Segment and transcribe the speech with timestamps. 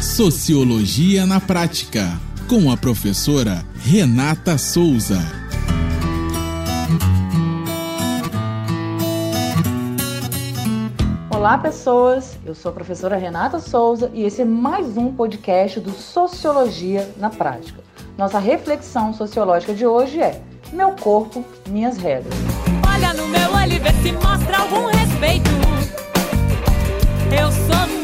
[0.00, 2.18] Sociologia na Prática,
[2.48, 5.18] com a professora Renata Souza.
[11.28, 12.38] Olá, pessoas.
[12.46, 17.28] Eu sou a professora Renata Souza e esse é mais um podcast do Sociologia na
[17.28, 17.82] Prática.
[18.16, 20.40] Nossa reflexão sociológica de hoje é:
[20.72, 22.32] Meu corpo, minhas regras.
[22.90, 25.50] Olha no meu olho e vê se mostra algum respeito.
[27.38, 27.99] Eu sou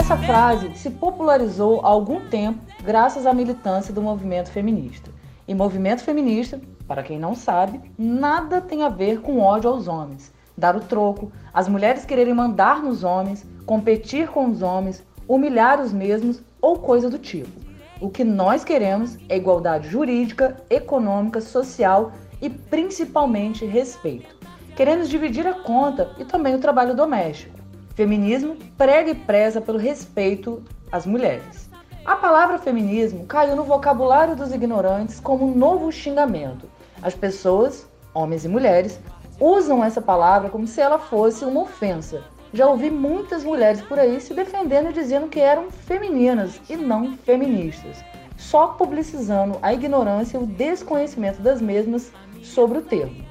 [0.00, 5.10] Essa frase se popularizou há algum tempo graças à militância do movimento feminista.
[5.46, 6.58] E movimento feminista,
[6.88, 10.32] para quem não sabe, nada tem a ver com ódio aos homens.
[10.56, 15.92] Dar o troco, as mulheres quererem mandar nos homens, competir com os homens, humilhar os
[15.92, 17.60] mesmos ou coisa do tipo.
[18.00, 24.34] O que nós queremos é igualdade jurídica, econômica, social e principalmente respeito.
[24.74, 27.59] Queremos dividir a conta e também o trabalho doméstico.
[28.00, 31.68] Feminismo prega e preza pelo respeito às mulheres.
[32.02, 36.66] A palavra feminismo caiu no vocabulário dos ignorantes como um novo xingamento.
[37.02, 38.98] As pessoas, homens e mulheres,
[39.38, 42.24] usam essa palavra como se ela fosse uma ofensa.
[42.54, 47.18] Já ouvi muitas mulheres por aí se defendendo e dizendo que eram femininas e não
[47.18, 48.02] feministas,
[48.38, 52.10] só publicizando a ignorância e o desconhecimento das mesmas
[52.42, 53.29] sobre o termo.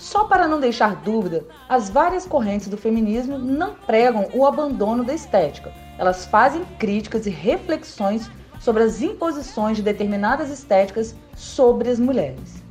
[0.00, 5.12] Só para não deixar dúvida, as várias correntes do feminismo não pregam o abandono da
[5.12, 5.74] estética.
[5.98, 12.64] Elas fazem críticas e reflexões sobre as imposições de determinadas estéticas sobre as mulheres.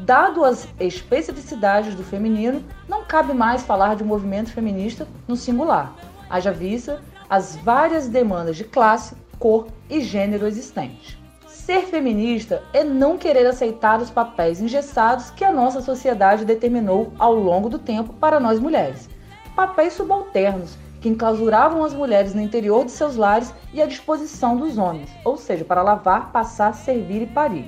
[0.00, 5.94] Dado as especificidades do feminino, não cabe mais falar de um movimento feminista no singular,
[6.28, 11.23] haja vista as várias demandas de classe, cor e gênero existentes.
[11.64, 17.32] Ser feminista é não querer aceitar os papéis engessados que a nossa sociedade determinou ao
[17.32, 19.08] longo do tempo para nós mulheres.
[19.56, 24.76] Papéis subalternos que enclausuravam as mulheres no interior de seus lares e à disposição dos
[24.76, 27.66] homens, ou seja, para lavar, passar, servir e parir.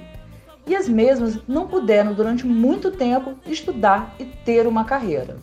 [0.66, 5.38] E as mesmas não puderam durante muito tempo estudar e ter uma carreira.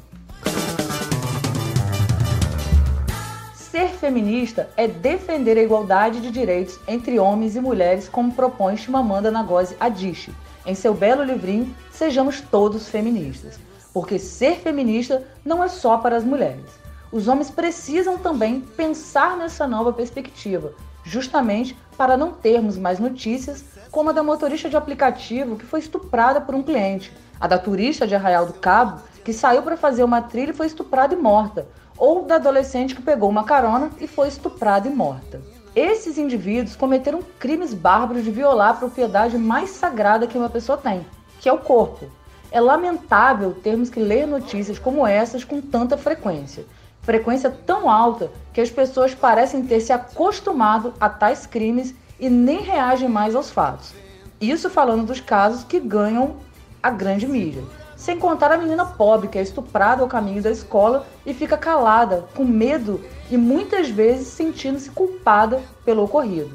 [4.03, 9.78] Feminista é defender a igualdade de direitos entre homens e mulheres, como propõe Chimamanda Ngozi
[9.80, 10.34] Adichie
[10.66, 13.58] em seu belo livrinho Sejamos Todos Feministas.
[13.94, 16.66] Porque ser feminista não é só para as mulheres.
[17.13, 20.74] Os homens precisam também pensar nessa nova perspectiva,
[21.06, 26.42] justamente para não termos mais notícias como a da motorista de aplicativo que foi estuprada
[26.42, 30.22] por um cliente, a da turista de Arraial do Cabo que saiu para fazer uma
[30.22, 31.66] trilha e foi estuprada e morta,
[31.98, 35.42] ou da adolescente que pegou uma carona e foi estuprada e morta.
[35.76, 41.06] Esses indivíduos cometeram crimes bárbaros de violar a propriedade mais sagrada que uma pessoa tem,
[41.40, 42.06] que é o corpo.
[42.52, 46.66] É lamentável termos que ler notícias como essas com tanta frequência.
[47.02, 52.62] Frequência tão alta que as pessoas parecem ter se acostumado a tais crimes e nem
[52.62, 53.94] reagem mais aos fatos.
[54.40, 56.36] Isso falando dos casos que ganham
[56.81, 57.64] a grande mídia.
[58.03, 62.25] Sem contar a menina pobre que é estuprada ao caminho da escola e fica calada,
[62.36, 63.00] com medo
[63.31, 66.52] e muitas vezes sentindo-se culpada pelo ocorrido.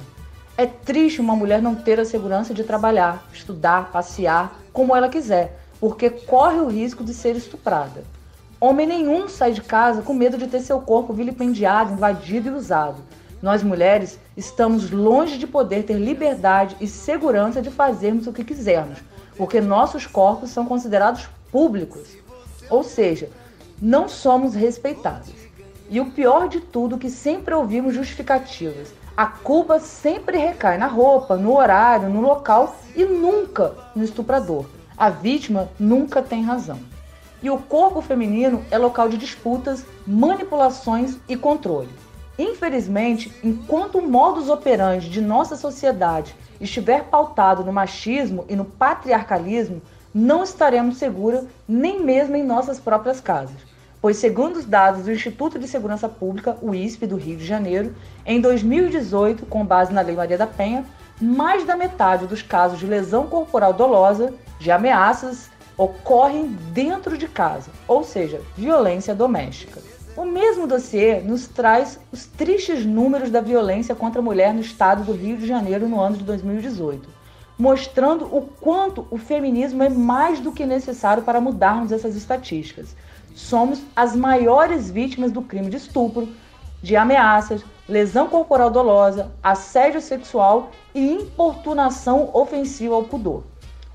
[0.58, 5.58] É triste uma mulher não ter a segurança de trabalhar, estudar, passear como ela quiser,
[5.80, 8.04] porque corre o risco de ser estuprada.
[8.60, 13.00] Homem nenhum sai de casa com medo de ter seu corpo vilipendiado, invadido e usado.
[13.40, 18.98] Nós mulheres estamos longe de poder ter liberdade e segurança de fazermos o que quisermos,
[19.34, 22.16] porque nossos corpos são considerados públicos,
[22.70, 23.30] ou seja,
[23.80, 25.32] não somos respeitados.
[25.90, 28.92] E o pior de tudo que sempre ouvimos justificativas.
[29.16, 34.66] A culpa sempre recai na roupa, no horário, no local e nunca no estuprador.
[34.96, 36.78] A vítima nunca tem razão.
[37.42, 41.88] E o corpo feminino é local de disputas, manipulações e controle.
[42.38, 49.82] Infelizmente, enquanto o modus operandi de nossa sociedade estiver pautado no machismo e no patriarcalismo,
[50.14, 53.56] não estaremos seguras nem mesmo em nossas próprias casas.
[54.00, 57.94] Pois, segundo os dados do Instituto de Segurança Pública, o ISP do Rio de Janeiro,
[58.24, 60.84] em 2018, com base na Lei Maria da Penha,
[61.20, 67.70] mais da metade dos casos de lesão corporal dolosa, de ameaças, ocorrem dentro de casa,
[67.88, 69.80] ou seja, violência doméstica.
[70.16, 75.04] O mesmo dossiê nos traz os tristes números da violência contra a mulher no estado
[75.04, 77.17] do Rio de Janeiro no ano de 2018
[77.58, 82.94] mostrando o quanto o feminismo é mais do que necessário para mudarmos essas estatísticas.
[83.34, 86.28] Somos as maiores vítimas do crime de estupro,
[86.80, 93.42] de ameaças, lesão corporal dolosa, assédio sexual e importunação ofensiva ao pudor.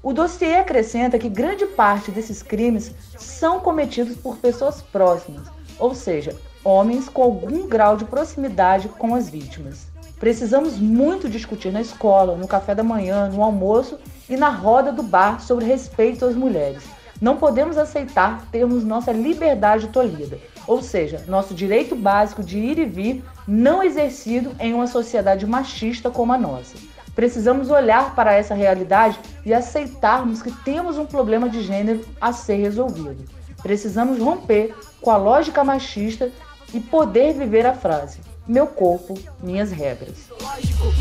[0.01, 5.47] O dossiê acrescenta que grande parte desses crimes são cometidos por pessoas próximas,
[5.79, 9.92] ou seja, homens com algum grau de proximidade com as vítimas.
[10.23, 13.99] Precisamos muito discutir na escola, no café da manhã, no almoço
[14.29, 16.81] e na roda do bar sobre respeito às mulheres.
[17.21, 22.85] Não podemos aceitar termos nossa liberdade tolhida, ou seja, nosso direito básico de ir e
[22.85, 26.77] vir não exercido em uma sociedade machista como a nossa.
[27.13, 32.55] Precisamos olhar para essa realidade e aceitarmos que temos um problema de gênero a ser
[32.61, 33.25] resolvido.
[33.61, 36.31] Precisamos romper com a lógica machista
[36.73, 40.15] e poder viver a frase: meu corpo, minhas regras.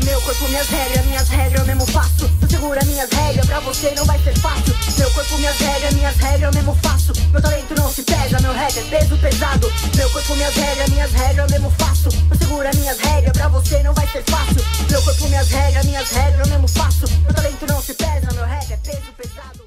[0.03, 2.29] Meu corpo, minhas regras, minhas regras eu mesmo faço.
[2.39, 4.73] Tu segura minhas regras, pra você não vai ser fácil.
[4.97, 7.13] Meu corpo, minhas regras, minhas regras eu mesmo faço.
[7.31, 9.73] Meu talento não se pesa, meu rap é peso pesado.
[9.95, 12.09] Meu corpo, minhas regras, minhas regras eu mesmo faço.
[12.09, 14.63] Tu segura minhas regras, pra você não vai ser fácil.
[14.89, 17.05] Meu corpo, minhas regras, minhas regras eu mesmo faço.
[17.23, 19.63] Meu talento não se pesa, meu rap é peso pesado.